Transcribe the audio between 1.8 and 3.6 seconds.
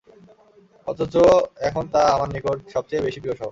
তা আমার নিকট সবচেয়ে বেশী প্রিয় শহর।